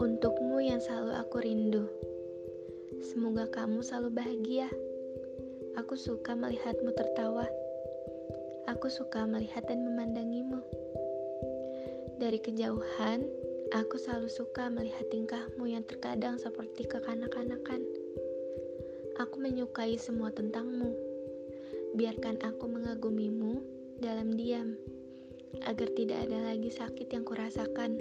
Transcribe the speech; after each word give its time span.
Untukmu 0.00 0.64
yang 0.64 0.80
selalu 0.80 1.12
aku 1.20 1.44
rindu, 1.44 1.84
semoga 3.04 3.44
kamu 3.52 3.84
selalu 3.84 4.16
bahagia. 4.16 4.72
Aku 5.76 5.92
suka 6.00 6.32
melihatmu 6.32 6.96
tertawa. 6.96 7.44
Aku 8.72 8.88
suka 8.88 9.28
melihat 9.28 9.68
dan 9.68 9.84
memandangimu. 9.84 10.64
Dari 12.16 12.40
kejauhan, 12.40 13.28
aku 13.76 14.00
selalu 14.00 14.32
suka 14.32 14.72
melihat 14.72 15.04
tingkahmu 15.12 15.68
yang 15.68 15.84
terkadang 15.84 16.40
seperti 16.40 16.88
kekanak-kanakan. 16.88 17.84
Aku 19.20 19.36
menyukai 19.36 20.00
semua 20.00 20.32
tentangmu. 20.32 20.96
Biarkan 21.92 22.40
aku 22.40 22.64
mengagumimu 22.64 23.60
dalam 24.00 24.32
diam, 24.40 24.80
agar 25.68 25.88
tidak 25.92 26.18
ada 26.28 26.38
lagi 26.52 26.72
sakit 26.72 27.08
yang 27.12 27.24
kurasakan. 27.28 28.00